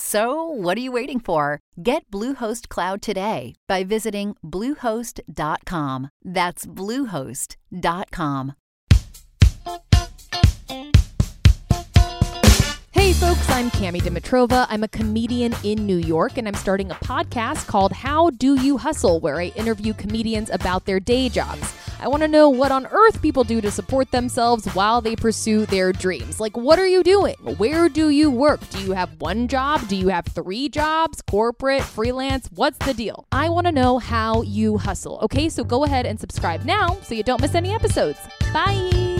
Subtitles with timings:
[0.00, 1.58] So, what are you waiting for?
[1.82, 6.10] Get Bluehost Cloud today by visiting Bluehost.com.
[6.24, 8.54] That's Bluehost.com.
[12.92, 14.66] Hey folks, I'm Cami Dimitrova.
[14.68, 18.78] I'm a comedian in New York and I'm starting a podcast called How Do You
[18.78, 21.79] Hustle, where I interview comedians about their day jobs.
[22.00, 25.66] I want to know what on earth people do to support themselves while they pursue
[25.66, 26.40] their dreams.
[26.40, 27.36] Like, what are you doing?
[27.58, 28.66] Where do you work?
[28.70, 29.86] Do you have one job?
[29.86, 31.20] Do you have three jobs?
[31.22, 32.48] Corporate, freelance?
[32.54, 33.26] What's the deal?
[33.32, 35.18] I want to know how you hustle.
[35.22, 38.18] Okay, so go ahead and subscribe now so you don't miss any episodes.
[38.54, 39.19] Bye.